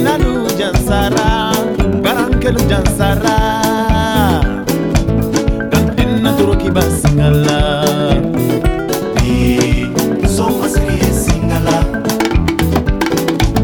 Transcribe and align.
kinalu 0.00 0.48
jansara 0.58 1.52
barankelu 2.04 2.60
jansara. 2.70 3.36
Dantin 5.72 6.12
na 6.24 6.30
toroki 6.38 6.70
basingala 6.76 7.58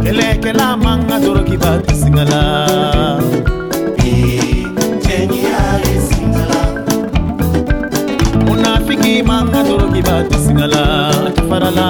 kelekela 0.04 0.66
manga 0.84 1.16
toroki 1.24 1.56
bakisingala 1.62 2.42
munafiki 8.46 9.14
manga 9.30 9.60
toroki 9.68 10.02
bakisingala 10.08 10.82
atafarala 11.28 11.88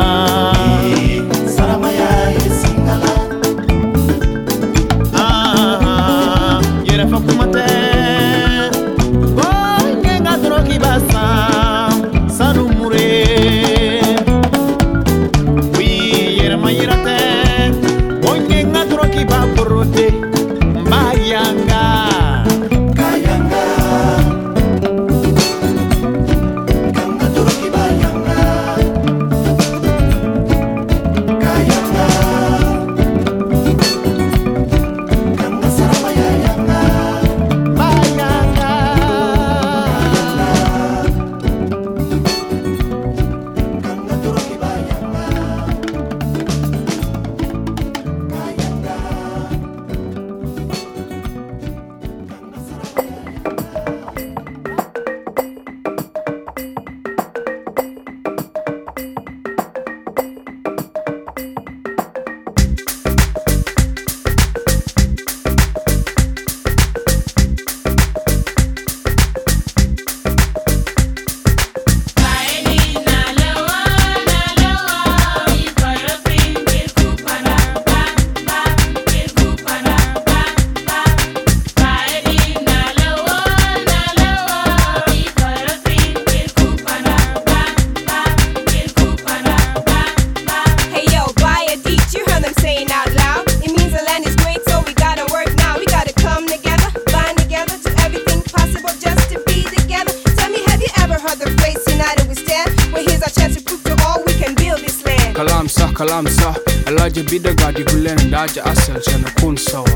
kalamsa. 105.96 106.54
Alaje 106.86 107.22
bidagadi 107.22 107.84
digulenda 107.84 108.42
aja 108.42 108.64
asel 108.64 109.00
chana 109.00 109.30
kun 109.40 109.56
sawa 109.56 109.88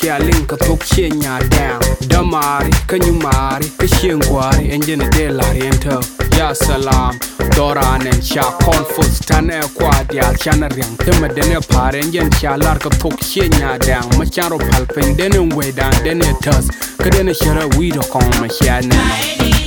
shaling, 0.00 0.46
ka 0.46 0.56
tok 0.56 0.82
che 0.84 1.08
nya 1.08 1.38
down 1.48 1.80
Damari 2.08 2.70
kanyumari 2.86 3.68
ka 3.76 3.86
shengwari 3.86 4.70
engine 4.70 5.08
de 5.10 5.28
la 5.30 5.44
riento 5.52 6.00
Ya 6.36 6.54
salam, 6.54 7.18
Doran 7.54 8.06
en 8.06 8.20
sha 8.22 8.42
confus 8.64 9.20
e 9.20 9.68
kwa 9.74 10.04
dia 10.08 10.32
chana 10.38 10.68
riang 10.68 10.96
Tema 10.96 11.28
dene 11.28 11.60
pare 11.68 12.00
engine 12.00 12.30
cha 12.30 12.56
lar, 12.56 12.78
ka 12.78 12.88
tok 12.88 13.18
che 13.20 13.48
nya 13.48 13.78
down 13.78 14.08
Ma 14.16 14.24
charo 14.24 14.56
palpen 14.58 15.16
dene 15.16 15.38
way 15.54 15.72
down 15.72 15.92
dene 16.02 16.34
tus 16.40 16.68
Ka 16.96 17.10
dene 17.10 17.34
shara 17.34 17.66
we 17.76 17.90
do 17.90 18.00
kong, 18.00 18.30
ma 18.40 18.48
sha 18.48 18.80
neno 18.80 19.59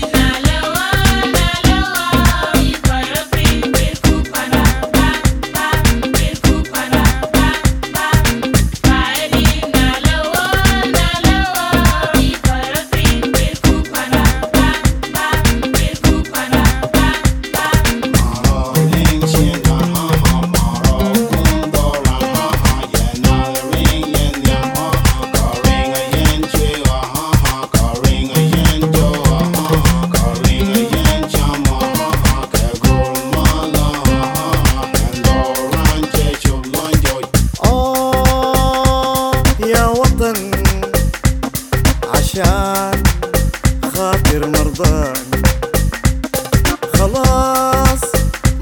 خلاص 47.12 48.00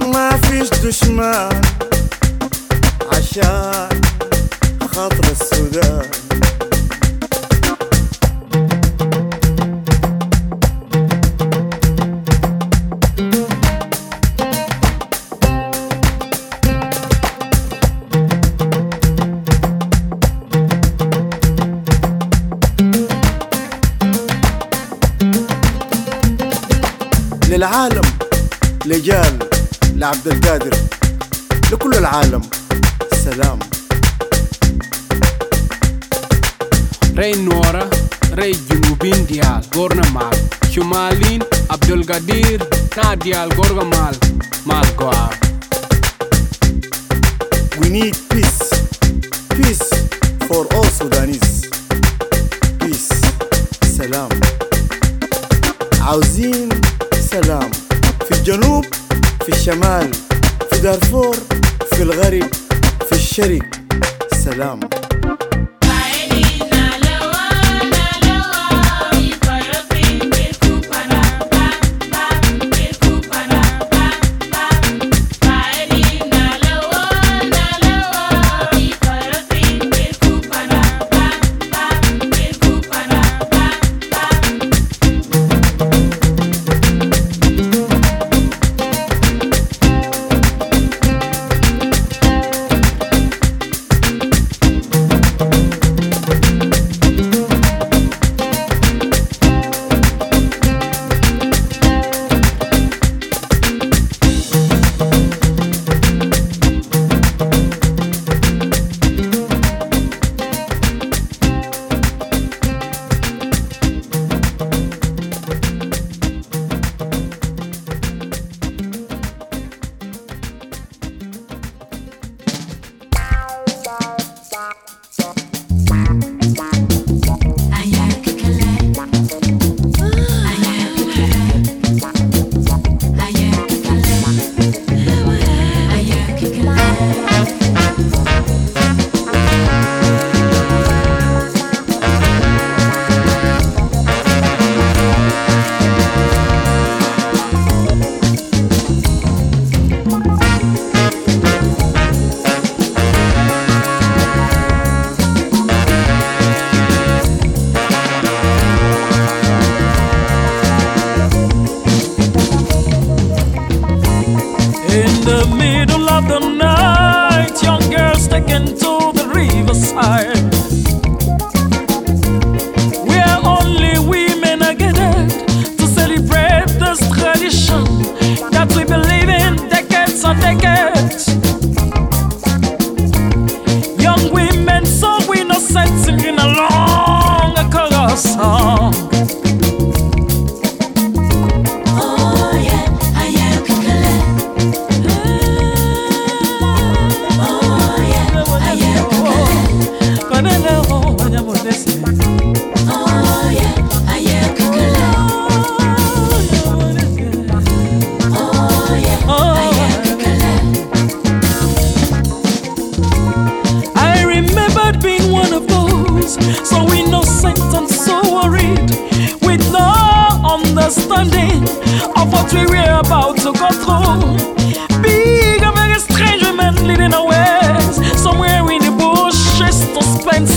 ما 0.01 0.31
فيش 0.37 0.69
دشمان 0.85 1.61
عشان 3.13 4.01
لعبد 30.01 30.27
القادر 30.29 30.77
لكل 31.73 31.95
العالم 31.95 32.43
سلام 33.25 33.59
Rey 37.17 37.35
Nora, 37.49 37.85
Rey 38.39 38.53
Junubin 38.69 39.21
Dial, 39.31 39.63
Gorna 39.75 40.05
Mal, 40.17 40.37
Shumalin, 40.73 41.41
Abdul 41.75 42.03
Gadir, 42.05 42.61
Na 42.97 43.15
Dial, 43.15 43.49
Gorga 43.59 43.85
Mal, 43.95 44.15
Mal 44.67 44.87
Goar. 45.01 45.31
We 47.81 47.89
need 47.97 48.15
peace 48.31 48.69
peace 49.57 49.89
for 50.49 50.63
all 50.75 50.89
Sudanese 50.99 51.53
peace 52.81 53.13
سلام 53.99 54.29
عاوزين 56.01 56.60
الشمال 59.52 60.12
في 60.72 60.82
دارفور 60.82 61.36
في 61.94 62.02
الغرب 62.04 62.54
في 63.06 63.12
الشرق. 63.12 63.62
سلام. 64.34 64.80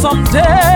someday. 0.05 0.74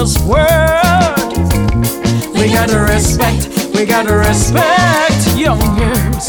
this 0.00 0.18
world. 0.20 1.36
We 2.32 2.48
gotta 2.48 2.80
respect, 2.80 3.48
we 3.74 3.84
gotta 3.84 4.16
respect 4.16 5.20
young 5.36 5.60
girls. 5.76 6.26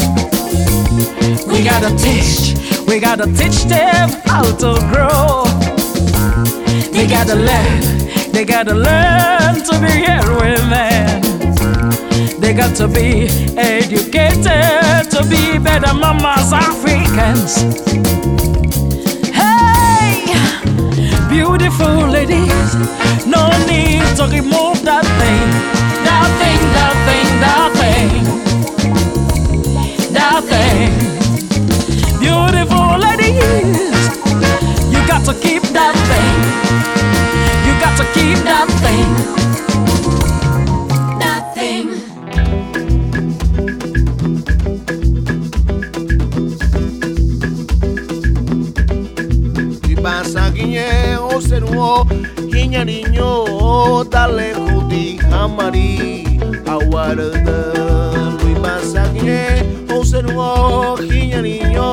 We 1.47 1.63
gotta 1.63 1.95
teach, 1.95 2.57
we 2.85 2.99
gotta 2.99 3.27
teach 3.27 3.63
them 3.63 4.09
how 4.25 4.43
to 4.63 4.75
grow. 4.91 5.45
They 6.91 7.07
gotta 7.07 7.35
learn, 7.35 7.81
they 8.33 8.43
gotta 8.43 8.73
learn 8.73 9.63
to 9.67 9.79
be 9.79 10.03
women. 10.41 11.21
They 12.41 12.53
got 12.53 12.75
to 12.75 12.89
be 12.89 13.29
educated 13.57 15.09
to 15.11 15.25
be 15.29 15.57
better 15.59 15.93
mamas 15.93 16.51
Africans. 16.51 17.63
Beautiful 21.31 22.09
ladies, 22.09 22.75
no 23.25 23.47
need 23.65 24.03
to 24.17 24.27
remove 24.27 24.83
that 24.83 25.05
thing, 25.19 25.49
that 26.03 26.27
thing, 26.41 26.61
that 26.75 26.95
thing, 27.07 27.27
that 27.39 27.71
thing, 27.79 28.11
that 30.13 30.43
thing. 30.51 30.91
Beautiful 32.19 32.99
ladies, 32.99 33.97
you 34.91 34.99
got 35.07 35.23
to 35.25 35.33
keep 35.39 35.63
that 35.71 35.95
thing 36.09 36.37
You 37.65 37.73
got 37.79 37.95
to 37.97 38.05
keep 38.13 38.37
that 38.43 38.67
thing. 38.83 40.30
zenuo 51.41 52.05
Ginen 52.51 52.89
ino 52.89 54.03
dale 54.13 54.53
jutik 54.53 55.23
amari 55.41 56.23
Hauar 56.67 57.17
da 57.45 57.59
lui 58.39 58.55
mazakine 58.63 59.41
Hau 59.89 60.03
zenuo 60.03 60.97
ginen 61.09 61.45
ino 61.45 61.89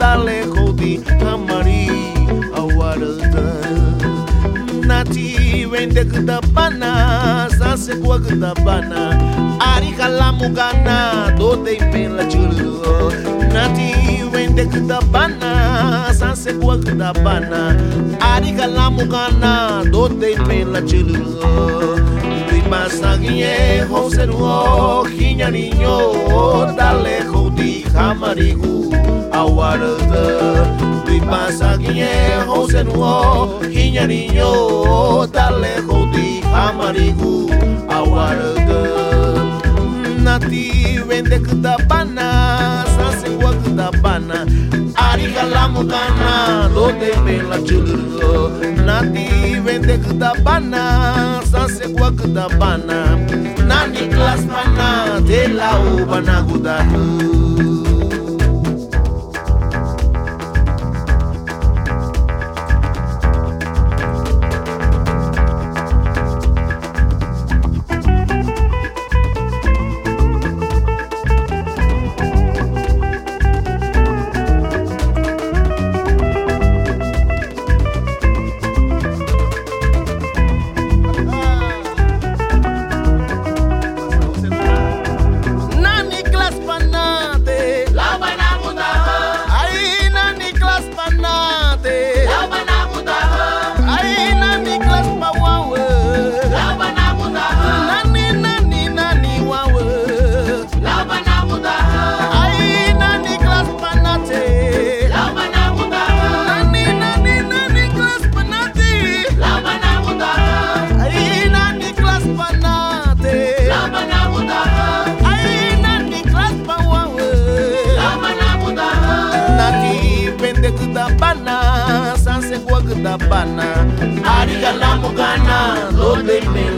dale 0.00 0.38
jutik 0.54 1.06
amari 1.32 1.86
Hauar 2.54 3.00
da 3.32 3.46
Nati 4.88 5.66
bendek 5.70 6.12
da 6.26 6.40
panaz 6.54 7.51
se 7.82 7.94
boga 7.94 8.34
da 8.42 8.54
bana 8.64 9.00
Ari 9.70 9.90
kala 9.98 10.32
mugana 10.38 11.36
do 11.38 11.56
de 11.64 11.74
pela 11.92 12.24
chulu 12.32 12.74
Nati 13.54 14.22
wende 14.32 14.64
da 14.88 15.00
bana 15.12 15.50
san 16.14 16.36
se 16.36 16.52
boga 16.52 16.94
da 17.00 17.12
bana 17.24 17.60
Ari 18.32 18.52
kala 18.58 18.86
mugana 18.96 19.52
do 19.90 20.08
de 20.20 20.30
pela 20.46 20.80
chulu 20.90 21.24
Lui 22.46 22.62
masagie 22.70 23.82
ho 23.90 24.08
seru 24.14 24.38
hinya 25.14 25.50
niño 25.50 25.96
dale 26.78 27.16
ho 27.30 27.50
di 27.50 27.82
hamarigu 27.94 28.94
awarada 29.40 30.91
y 31.12 31.20
pasa 31.20 31.78
quiñejo 31.78 32.68
se 32.68 32.84
nuó 32.84 33.60
Hiña 33.70 34.06
niño 34.06 35.26
talejo 35.28 36.08
ti 36.12 36.40
amarigu 36.54 37.50
aguarga 37.88 38.82
Nati 40.18 40.98
vende 41.08 41.38
kutapana 41.40 42.84
sasengua 42.96 43.52
kutapana 43.52 44.46
Ariga 44.94 45.42
la 45.44 45.68
mucana 45.68 46.70
donde 46.74 47.16
me 47.24 47.42
la 47.42 47.62
chulurgo 47.62 48.50
Nati 48.86 49.60
vende 49.64 49.98
kutapana 49.98 51.40
sasengua 51.50 52.10
kutapana 52.10 53.18
Nani 53.66 54.08
klasmana 54.08 55.20
de 55.26 55.48
la 55.48 55.78
ubana 55.80 56.42
gudatu 56.42 57.81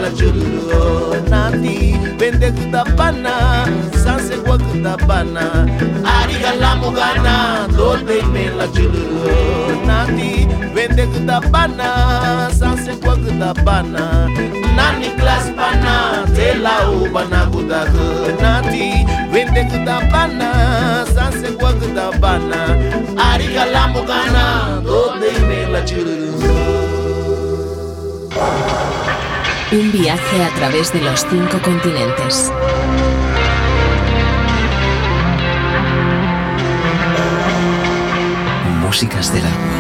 la 0.04 0.11
chulo 0.11 1.16
nati 1.30 1.96
Bende 2.18 2.50
kutapana 2.52 3.32
Sanse 4.04 4.37
kwa 4.37 4.58
kutapana. 4.58 5.66
Ariga 6.20 6.52
la 6.61 6.76
mugana 6.76 7.66
Dolbe 7.76 8.23
me 8.32 8.50
la 8.58 8.66
chulo 8.68 9.32
nati 9.87 10.46
Bende 10.75 11.06
kutapana 11.06 12.50
Sanse 12.58 12.93
kwa 12.93 13.17
kutapana. 13.17 14.28
Nani 14.76 15.08
pana 15.56 16.26
Tela 16.36 16.75
nati 18.43 19.06
Bende 19.32 19.64
kutapana 19.64 20.50
Sanse 21.14 21.49
kwa 21.52 21.73
kutapana. 21.73 22.60
Ariga 23.32 23.64
la 23.64 23.88
mugana 23.88 24.45
Dolbe 24.84 25.30
me 25.49 25.67
la 25.73 25.80
Un 29.75 29.91
viaje 29.91 30.45
a 30.45 30.54
través 30.54 30.93
de 30.93 31.00
los 31.00 31.26
cinco 31.28 31.60
continentes. 31.60 32.52
Músicas 38.80 39.32
del 39.32 39.45
agua. 39.45 39.74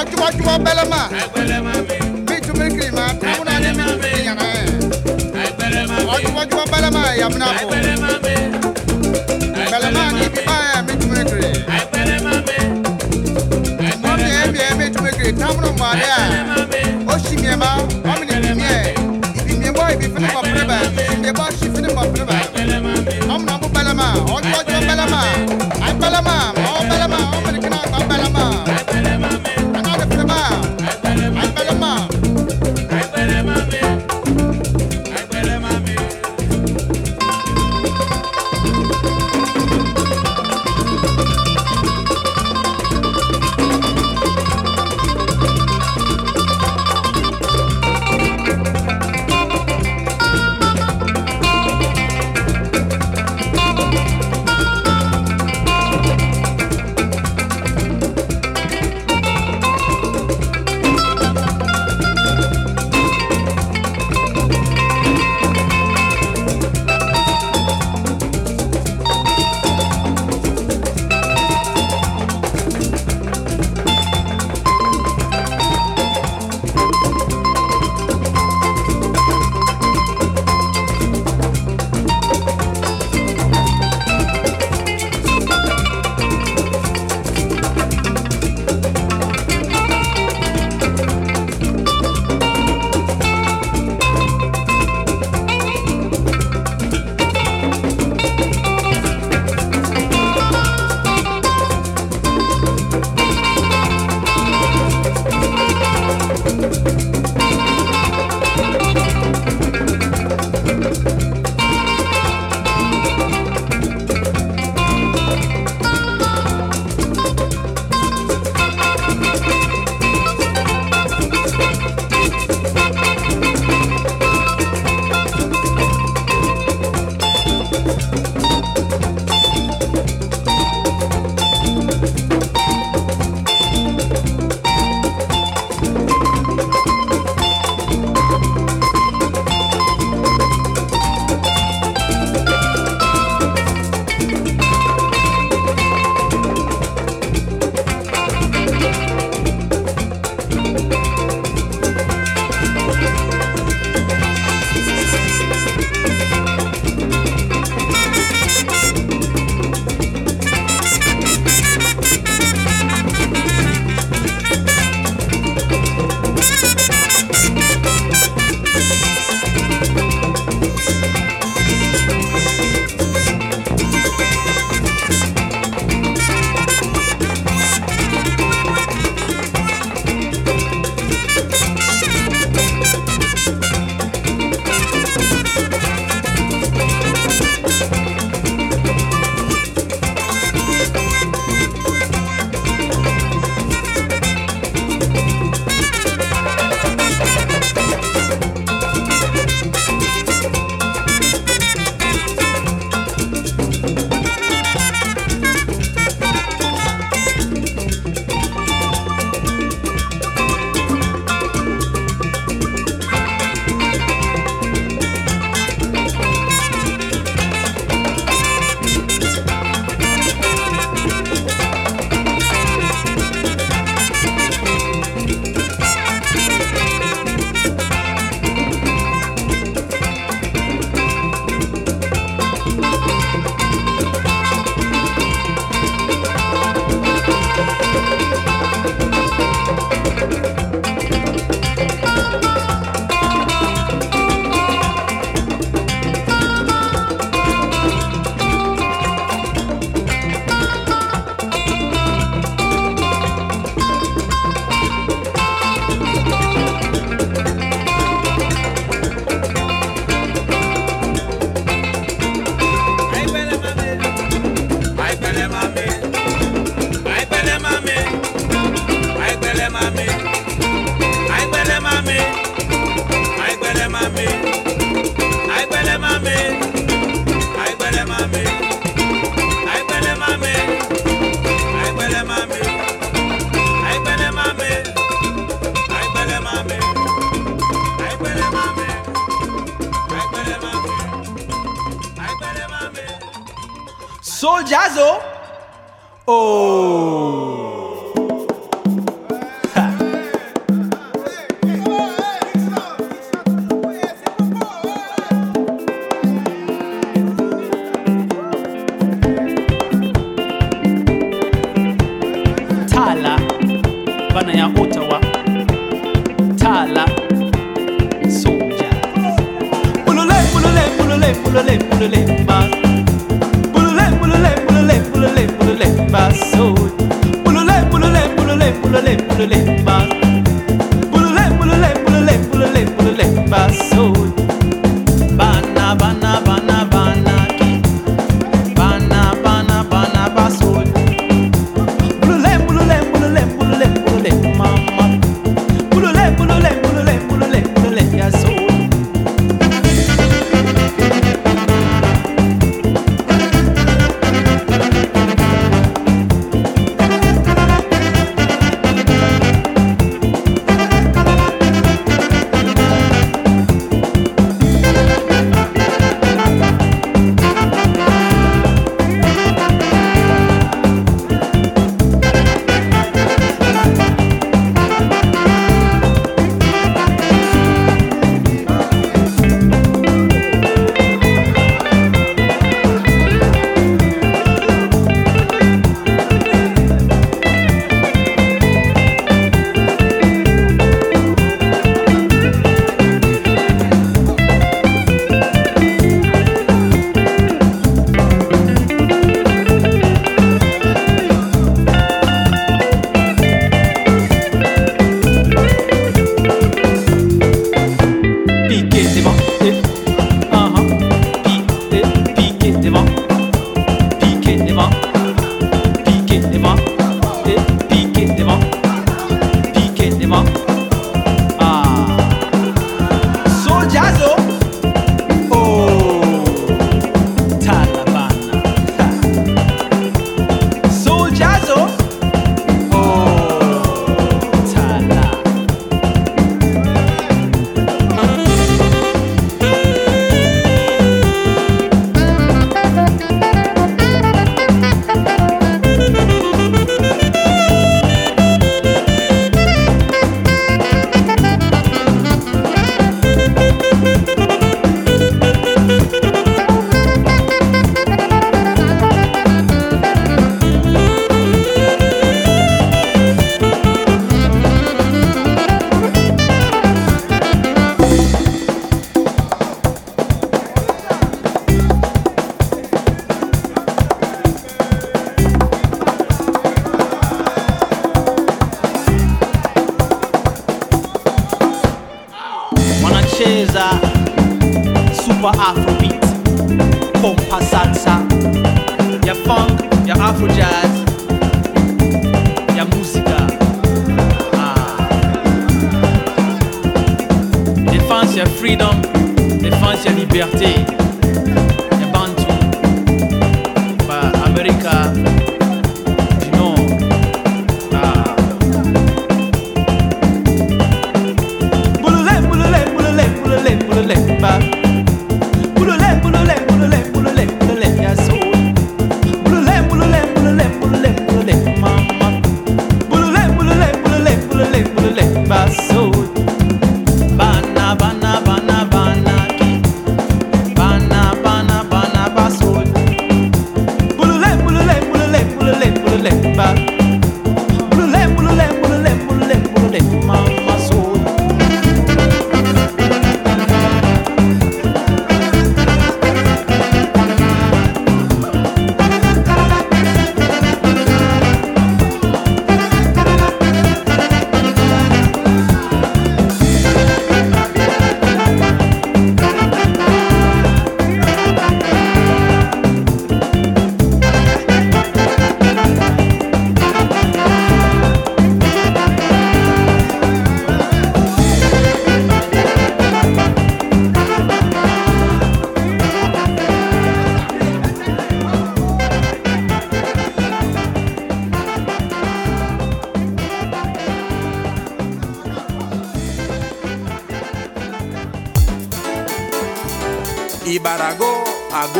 ọjúmọjúmọ 0.00 0.52
bẹlẹmà 0.64 1.00
bí 2.26 2.34
tumiri 2.46 2.70
kirima 2.76 3.04
tumuna 3.20 3.54
ni 3.60 3.68
ìyànà 4.22 4.44
ẹ. 4.58 4.62
Ọjúmọjúmọ 6.14 6.62
bẹlẹmà 6.72 7.02
yamuna 7.20 7.46
bò 7.46 7.70
bẹlẹmà 9.70 10.04
ni 10.18 10.24
bíbá 10.34 10.56
ẹ 10.74 10.82
mi 10.86 10.92
tumiri 11.00 11.24
kiri 11.30 11.50
mọmi 14.02 14.28
ẹ 14.40 14.44
mi 14.52 14.58
ẹ 14.58 14.70
mi 14.78 14.84
tumiri 14.94 15.16
kiri 15.18 15.32
tamuna 15.40 15.68
mu 15.78 15.84
adé 15.92 16.08
ó 17.12 17.18
si 17.24 17.36
miẹ 17.42 17.56
ma 17.56 17.68
mọmi 18.06 18.24
ni 18.26 18.34
bi 18.42 18.50
miẹ 18.60 18.76
ibi 19.38 19.52
miẹ 19.60 19.70
bọ 19.76 19.82
ibi 19.94 20.06
fẹlẹ 20.14 20.28
kọ 20.34 20.40
fẹlẹ 20.46 20.64
bẹ. 20.70 20.78
Ibi 21.04 21.16
miẹ 21.22 21.32
bọ. 21.38 21.44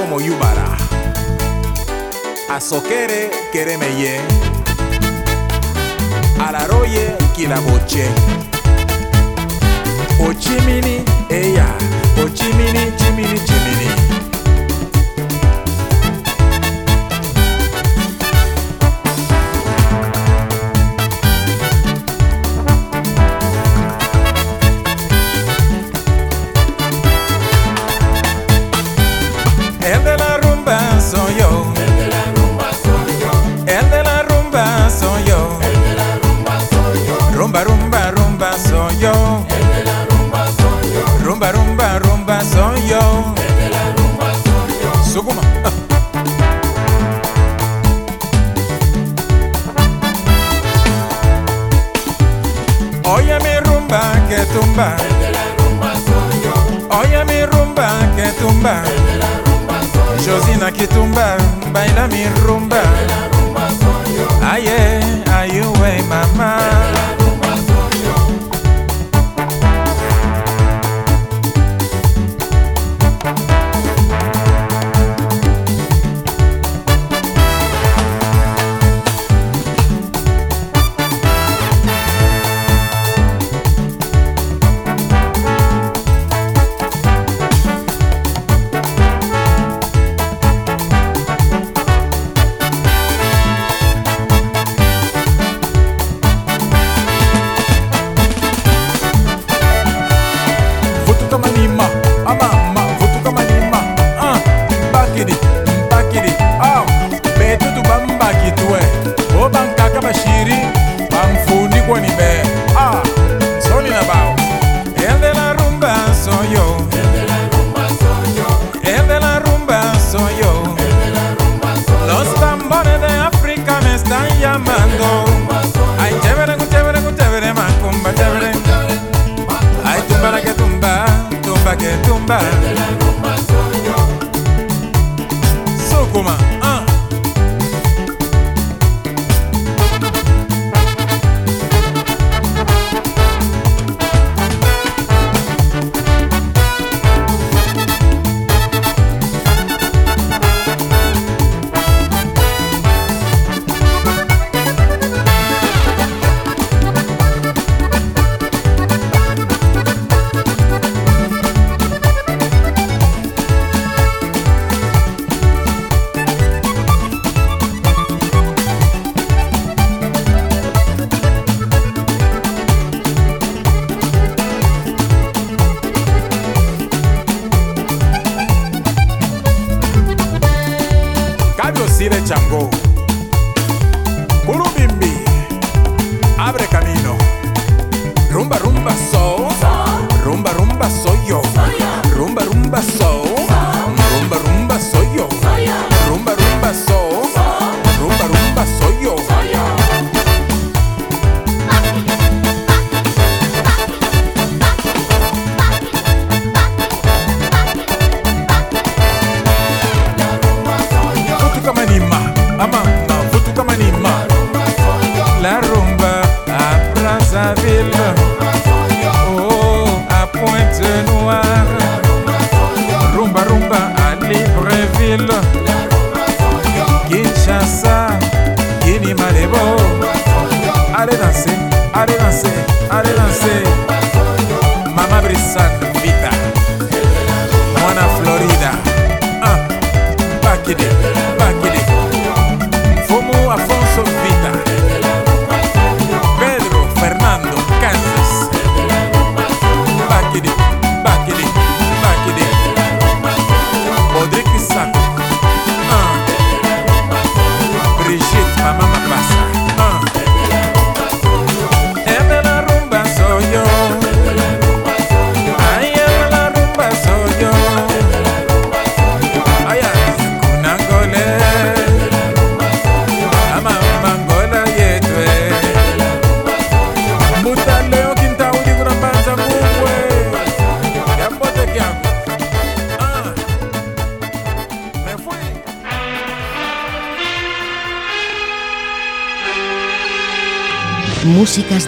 como 0.00 0.20
Yubara. 0.20 0.76
Azokere 2.48 3.30
Keremeye. 3.52 4.20
Alaroye 6.46 7.16
Kilaboche. 7.36 8.06
Ochimini 10.26 11.04
Eya. 11.28 11.66
Ochimini 12.24 12.92
Chimini 12.96 13.40
Chimini. 13.46 14.19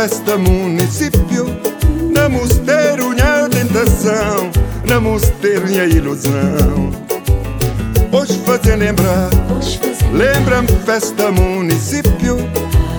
Festa 0.00 0.38
município 0.38 1.44
Na 2.10 2.26
mosteiro 2.26 3.10
minha 3.10 3.46
tentação 3.50 4.50
Na 4.88 4.98
mosteiro 4.98 5.66
minha 5.66 5.84
ilusão. 5.84 6.90
Hoje 8.10 8.40
fazer 8.46 8.76
lembrar 8.76 9.28
Lembra-me 10.10 10.68
festa 10.86 11.30
município 11.30 12.38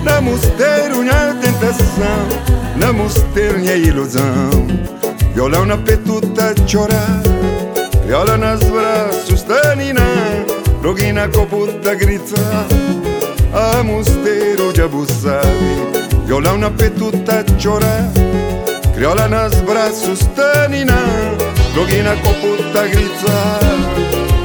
Na 0.04 0.20
mosteiro 0.20 0.98
minha 0.98 1.34
tentação 1.42 2.28
Na 2.76 2.92
mosteiro 2.92 3.58
minha 3.58 3.74
ilusão. 3.74 4.68
Violão 5.34 5.66
na 5.66 5.78
petuta 5.78 6.54
chorar 6.68 7.20
Viola 8.06 8.36
nas 8.36 8.60
braços 8.60 9.42
da 9.42 9.74
Nina 9.74 10.06
Roguina 10.80 11.28
coputa 11.28 11.96
grita 11.96 12.40
A 13.52 13.82
mosteiro 13.82 14.72
de 14.72 14.82
Abu 14.82 15.04
Sabi 15.04 16.01
Violão 16.32 16.56
na 16.56 16.70
petuta 16.70 17.44
chorar 17.58 18.10
Criola 18.94 19.28
nas 19.28 19.54
braços 19.60 20.20
da 20.34 20.66
Nina 20.66 20.96
Roguina 21.76 22.16
coputa 22.16 22.88
grita 22.88 23.60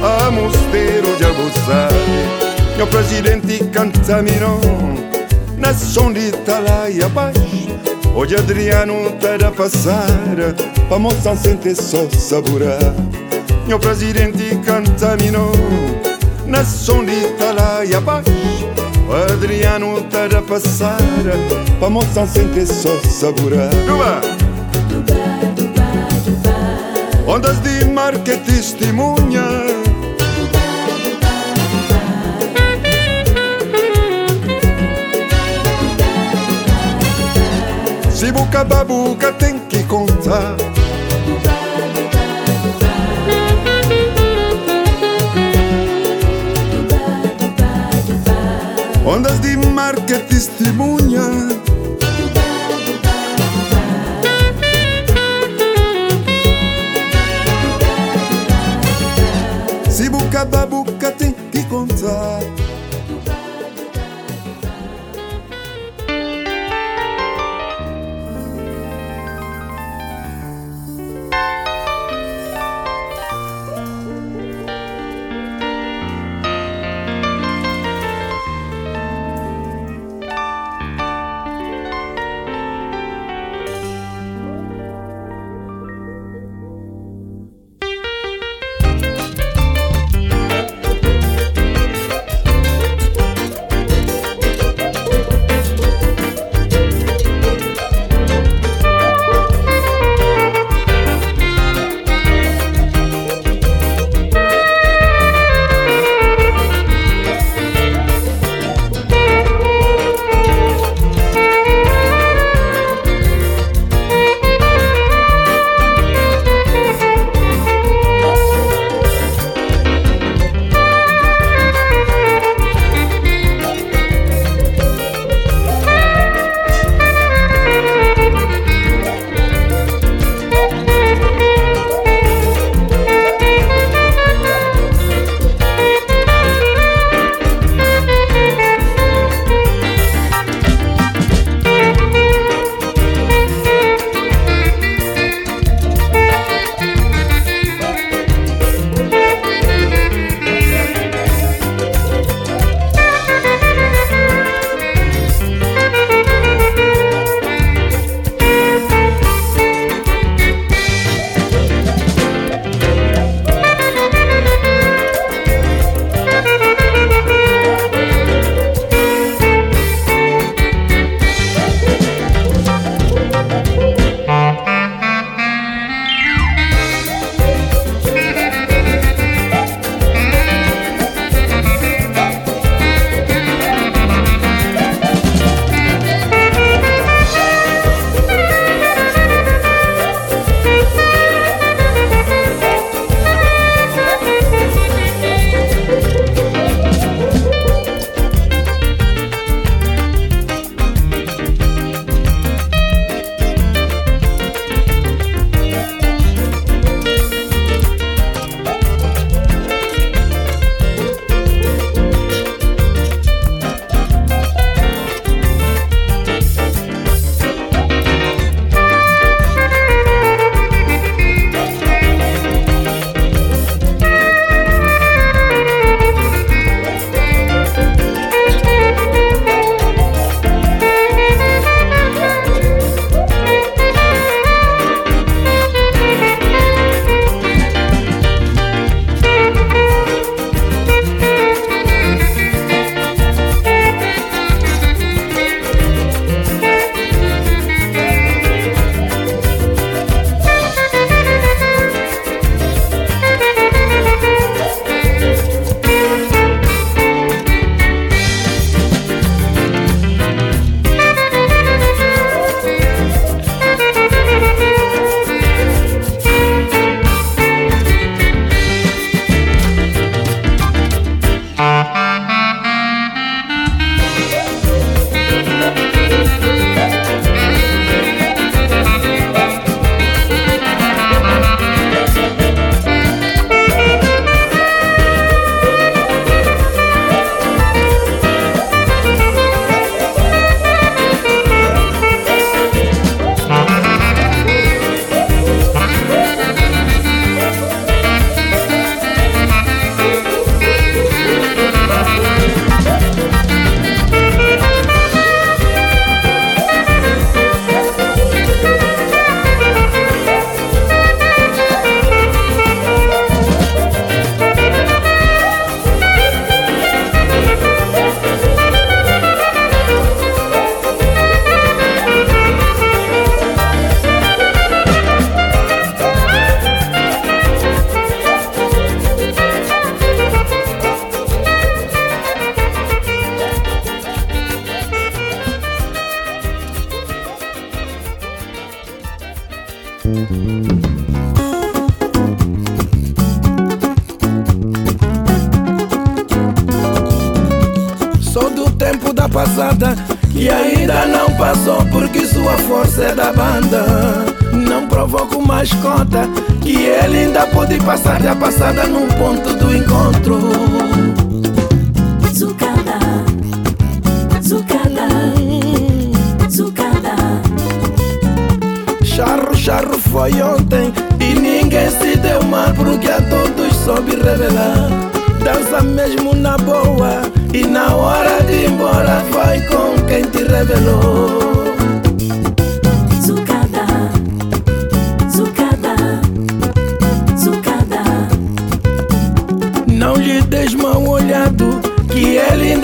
A 0.02 0.30
mosteiro 0.30 1.16
de 1.16 1.24
Abu 1.24 1.50
Sabi 1.64 2.76
Meu 2.76 2.86
presidente 2.88 3.64
canta 3.72 4.20
mirão 4.20 4.60
Na 5.56 5.72
som 5.72 6.12
de 6.12 6.28
Italaia 6.28 7.06
abaixo 7.06 7.40
Hoje 8.14 8.36
Adriano 8.36 9.10
tá 9.12 9.38
da 9.38 9.50
passar 9.50 10.04
Pa 10.90 10.98
moça 10.98 11.34
sente 11.36 11.74
só 11.74 12.06
saborar 12.10 12.94
Meu 13.66 13.78
presidente 13.78 14.50
contaminou 14.56 15.52
Na 16.44 16.66
som 16.66 17.02
de 17.02 17.12
Italaia 17.12 17.96
abaixo 17.96 18.57
Adriano 19.10 20.00
da 20.02 20.42
passar 20.42 20.98
Pa 21.80 21.88
moça 21.88 22.26
sente 22.26 22.66
só 22.66 23.00
saborar 23.02 23.70
Duba! 23.86 24.20
Ondas 27.28 27.60
de 27.60 27.84
mar 27.84 28.18
que 28.20 28.38
testemunha. 28.38 29.44
Se 38.10 38.32
buca 38.32 38.64
babuca 38.64 39.30
tem 39.32 39.58
que 39.68 39.84
contar 39.84 40.56
ondas 49.08 49.40
de 49.40 49.56
mar 49.56 49.94
che 50.04 50.18
testimoniano 50.26 51.57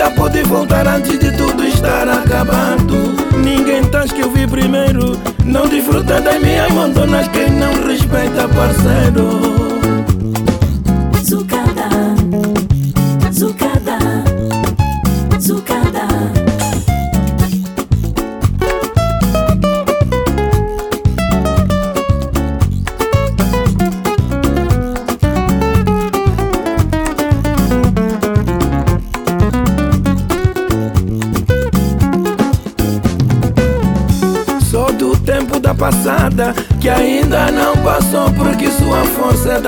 ainda 0.05 0.11
pode 0.11 0.42
voltar 0.42 0.86
antes 0.86 1.18
de 1.18 1.30
tudo 1.36 1.64
estar 1.64 2.09
acabado. 2.09 3.14
Ninguém 3.42 3.82
tens 3.84 4.12
que 4.12 4.20
eu 4.20 4.30
vi 4.30 4.46
primeiro. 4.46 5.18
Não 5.44 5.66
desfruta 5.66 6.20
das 6.20 6.40
minhas 6.40 6.70
montonas 6.70 7.28
quem 7.28 7.50
não 7.50 7.72
respeita 7.86 8.48
parceiro. 8.48 9.73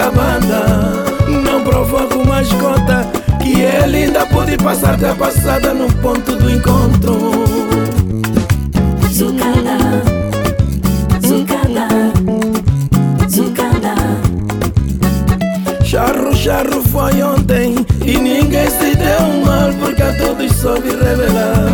Da 0.07 0.11
banda. 0.11 1.05
Não 1.29 1.63
provoco 1.63 2.27
mais 2.27 2.49
conta 2.53 3.07
que 3.43 3.61
ele 3.61 4.05
ainda 4.05 4.27
pode 4.27 4.57
passar 4.59 4.97
da 4.97 5.15
passada 5.15 5.75
no 5.75 5.93
ponto 5.95 6.37
do 6.37 6.51
encontro. 6.51 7.45
Zucada, 9.13 9.79
zucada, 11.27 11.89
zucada. 13.29 13.95
Charro, 15.85 16.35
charro 16.37 16.83
foi 16.85 17.23
ontem 17.23 17.75
e 18.05 18.19
ninguém 18.19 18.69
se 18.71 18.95
deu 18.97 19.45
mal 19.45 19.73
porque 19.81 20.03
a 20.03 20.13
todos 20.19 20.53
soube 20.57 20.91
revelar. 20.91 21.67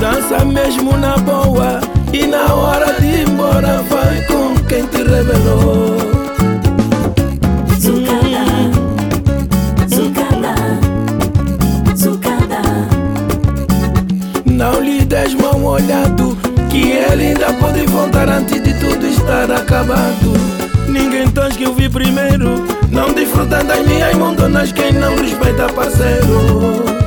Dança 0.00 0.44
mesmo 0.44 0.96
na 0.96 1.16
boa 1.18 1.80
e 2.12 2.26
na 2.26 2.52
hora 2.54 2.92
de 3.00 3.06
ir 3.06 3.28
embora 3.28 3.82
vai 3.88 4.24
com 4.26 4.54
quem 4.66 4.86
te 4.86 4.98
revelou. 4.98 6.05
Que 16.70 16.92
ele 16.92 17.26
ainda 17.28 17.52
pode 17.54 17.84
voltar 17.86 18.28
antes 18.28 18.62
de 18.62 18.72
tudo 18.78 19.04
estar 19.04 19.50
acabado. 19.50 20.32
Ninguém 20.88 21.28
tens 21.28 21.56
que 21.56 21.68
vi 21.72 21.88
primeiro. 21.88 22.64
Não 22.90 23.12
desfruta 23.12 23.64
das 23.64 23.84
minhas 23.84 24.14
montonas 24.14 24.70
quem 24.70 24.92
não 24.92 25.16
respeita 25.16 25.66
parceiro. 25.72 27.05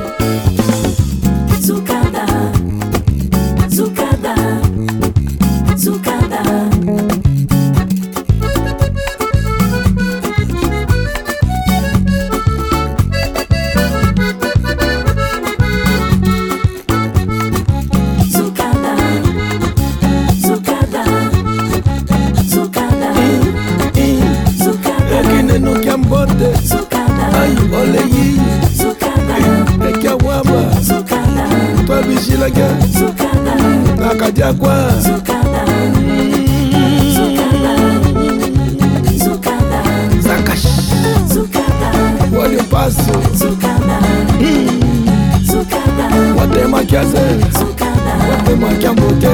ndenge 32.50 32.68
nakadi 34.00 34.42
akwa 34.42 34.92
zakash. 40.20 40.66
Walipaso 42.38 43.12
watemakiaze 46.38 47.18
watemakiamboke 48.30 49.28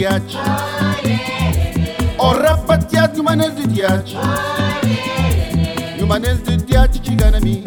yumanel 0.00 0.20
de 0.20 0.36
diach. 0.36 0.36
O 2.18 2.32
rapatiat, 2.32 3.16
yumanel 3.16 3.50
de 3.56 3.66
diach. 3.66 4.14
Yumanel 5.98 6.38
de 6.38 6.56
diach, 6.56 7.00
chigana 7.02 7.40
mi. 7.40 7.62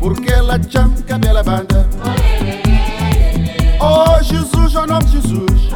Porque 0.00 0.32
ela 0.32 0.58
chama 0.68 0.96
cabela 1.06 1.42
banda. 1.42 1.86
Oh 3.80 4.20
Jesus, 4.22 4.74
oh 4.74 4.86
nome 4.86 5.04
de 5.04 5.20
Jesus. 5.20 5.70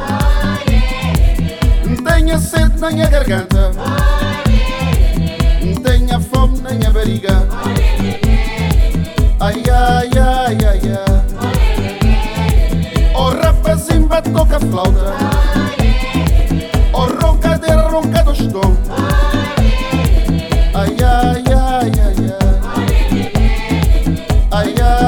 Não 1.85 1.95
tenha 2.03 2.37
sede 2.37 2.79
na 2.79 2.91
minha 2.91 3.09
garganta. 3.09 3.71
Não 5.63 5.75
tenha 5.81 6.19
fome 6.19 6.59
na 6.59 6.71
minha 6.71 6.91
barriga. 6.91 7.47
Ai, 9.39 9.63
ai, 9.69 10.09
ai, 10.19 10.57
ai, 10.65 10.81
ai. 10.83 10.90
Flauta. 14.71 15.13
O 16.93 17.01
roncadeira 17.05 17.81
ronca 17.89 18.23
do 18.23 18.31
estou. 18.31 18.77
Ai, 20.73 20.95
ai, 21.03 21.43
ai, 21.53 21.91
ai 21.99 22.21
Ai, 22.73 22.85
ai, 24.51 24.75
ai, 24.79 25.00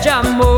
extra 0.00 0.20
amor. 0.20 0.49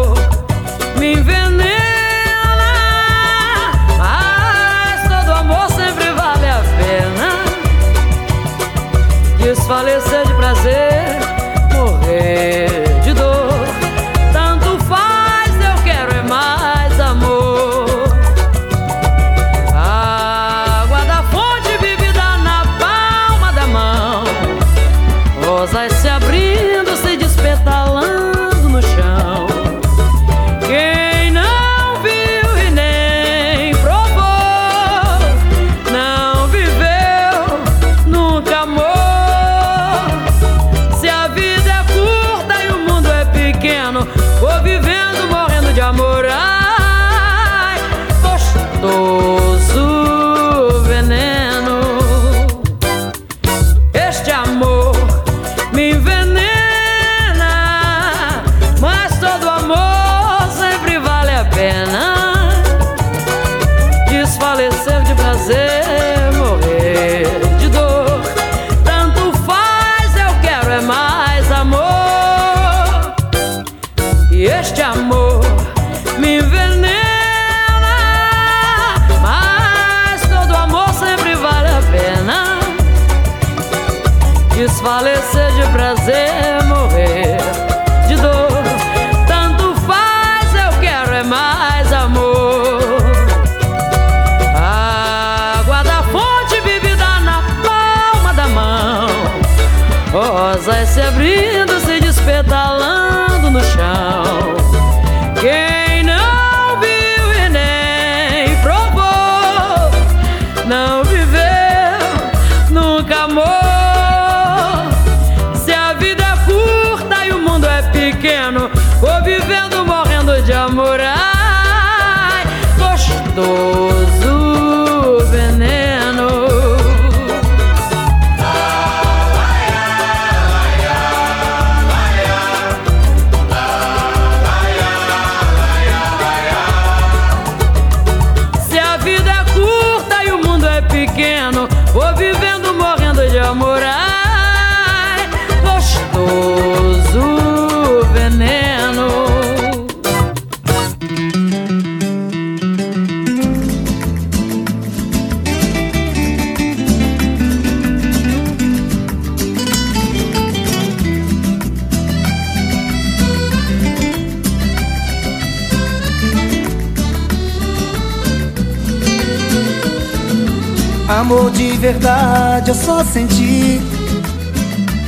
Verdade 172.62 172.70
eu 172.70 172.74
só 172.74 173.04
senti. 173.04 173.80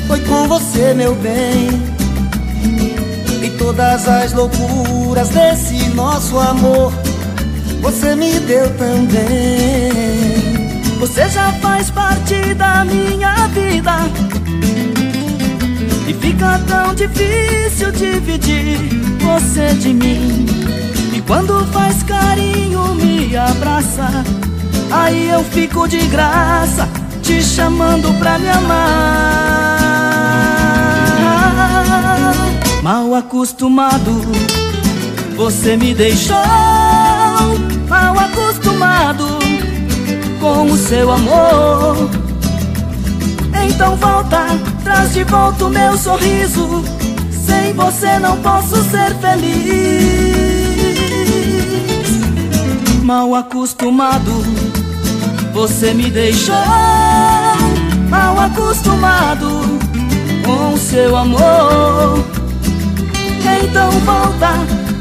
Foi 0.06 0.20
com 0.20 0.48
você, 0.48 0.92
meu 0.94 1.14
bem. 1.16 1.68
E 3.42 3.50
todas 3.58 4.08
as 4.08 4.32
loucuras 4.32 5.28
desse 5.28 5.90
nosso 5.90 6.38
amor 6.38 6.90
Você 7.82 8.14
me 8.16 8.40
deu 8.40 8.70
também. 8.76 9.92
Você 10.98 11.28
já 11.28 11.52
faz 11.60 11.90
parte 11.90 12.54
da 12.54 12.84
minha 12.84 13.34
vida. 13.48 13.92
E 16.08 16.14
fica 16.14 16.58
tão 16.66 16.94
difícil 16.94 17.92
dividir 17.92 18.78
você 19.20 19.74
de 19.74 19.92
mim. 19.92 20.46
E 21.12 21.20
quando 21.20 21.66
faz 21.66 22.02
carinho 22.02 22.94
me 22.94 23.36
abraça 23.36 24.24
Aí 24.90 25.28
eu 25.28 25.42
fico 25.44 25.86
de 25.88 26.06
graça 26.06 27.03
Te 27.24 27.42
chamando 27.42 28.12
pra 28.18 28.38
me 28.38 28.50
amar. 28.50 29.78
Mal 32.82 33.14
acostumado 33.14 34.12
Você 35.34 35.74
me 35.74 35.94
deixou. 35.94 36.36
Mal 37.88 38.18
acostumado 38.18 39.26
Com 40.38 40.66
o 40.66 40.76
seu 40.76 41.10
amor. 41.10 42.10
Então 43.66 43.96
volta 43.96 44.44
Traz 44.84 45.14
de 45.14 45.24
volta 45.24 45.64
o 45.64 45.70
meu 45.70 45.96
sorriso. 45.96 46.84
Sem 47.46 47.72
você 47.72 48.18
não 48.18 48.36
posso 48.42 48.76
ser 48.90 49.14
feliz. 49.14 49.64
Mal 53.02 53.34
acostumado 53.34 54.44
você 55.54 55.94
me 55.94 56.10
deixou 56.10 56.56
mal 58.14 58.38
acostumado 58.38 59.48
com 60.44 60.76
seu 60.76 61.16
amor. 61.16 62.24
Então 63.62 63.90
volta, 63.90 64.50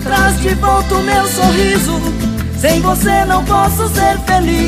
traz 0.01 0.41
de 0.41 0.55
volta 0.55 0.95
o 0.95 1.03
meu 1.03 1.27
sorriso. 1.27 2.01
Sem 2.59 2.81
você 2.81 3.23
não 3.25 3.43
posso 3.45 3.87
ser 3.89 4.17
feliz. 4.25 4.63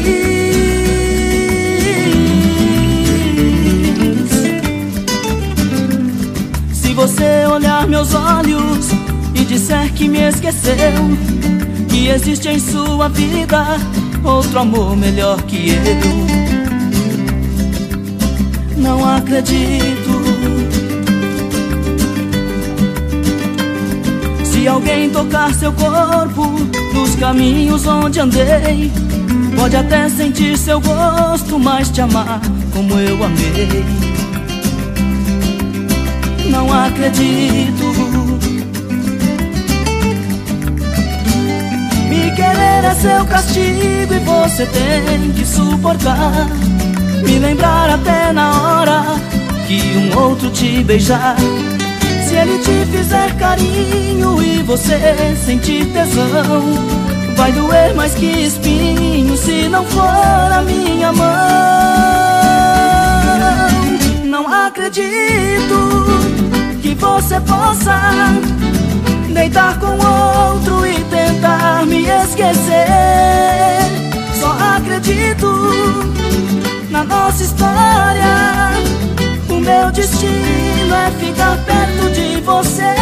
Se 6.71 6.93
você 6.93 7.45
olhar 7.51 7.87
meus 7.87 8.13
olhos 8.13 8.89
e 9.33 9.43
disser 9.45 9.91
que 9.93 10.07
me 10.07 10.19
esqueceu, 10.29 10.93
que 11.89 12.09
existe 12.09 12.47
em 12.49 12.59
sua 12.59 13.09
vida 13.09 13.65
outro 14.23 14.59
amor 14.59 14.95
melhor 14.95 15.41
que 15.43 15.69
eu. 15.69 16.34
Não 18.85 19.03
acredito. 19.03 20.21
Se 24.43 24.67
alguém 24.67 25.09
tocar 25.09 25.51
seu 25.55 25.73
corpo 25.73 26.51
nos 26.93 27.15
caminhos 27.15 27.87
onde 27.87 28.19
andei, 28.19 28.91
pode 29.55 29.75
até 29.75 30.07
sentir 30.07 30.55
seu 30.55 30.79
gosto, 30.79 31.57
mas 31.57 31.89
te 31.89 31.99
amar 31.99 32.39
como 32.71 32.99
eu 32.99 33.23
amei. 33.23 33.83
Não 36.51 36.71
acredito. 36.71 37.85
Me 42.07 42.35
querer 42.35 42.85
é 42.85 42.95
seu 43.01 43.25
castigo 43.25 44.13
e 44.13 44.19
você 44.19 44.67
tem 44.67 45.31
que 45.31 45.43
suportar. 45.43 46.64
Me 47.25 47.39
lembrar 47.39 47.89
até 47.89 48.31
na 48.31 48.51
hora 48.61 49.03
que 49.67 49.81
um 49.97 50.17
outro 50.17 50.49
te 50.51 50.83
beijar. 50.83 51.35
Se 52.27 52.35
ele 52.35 52.59
te 52.59 52.85
fizer 52.91 53.35
carinho 53.37 54.41
e 54.41 54.61
você 54.61 55.35
sentir 55.43 55.85
tesão, 55.87 56.63
vai 57.35 57.51
doer 57.51 57.95
mais 57.95 58.13
que 58.13 58.25
espinho 58.25 59.35
se 59.35 59.67
não 59.67 59.83
for 59.85 60.03
a 60.03 60.61
minha 60.61 61.11
mão. 61.11 61.25
Não 64.23 64.47
acredito 64.47 66.05
que 66.81 66.93
você 66.93 67.39
possa 67.41 67.99
deitar 69.33 69.79
com 69.79 69.93
outro 69.93 70.85
e 70.85 71.03
tentar 71.05 71.85
me 71.85 72.05
esquecer. 72.05 72.85
Só 74.39 74.55
acredito 74.77 76.05
na 76.95 77.03
nossa 77.03 77.43
história. 77.43 78.35
O 79.49 79.59
meu 79.59 79.91
destino 79.91 80.95
é 80.95 81.11
ficar 81.19 81.57
perto 81.65 82.09
de 82.11 82.39
você. 82.41 82.95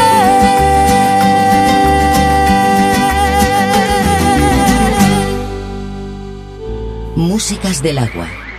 Músicas 7.15 7.79
del 7.81 7.99
agua. 7.99 8.52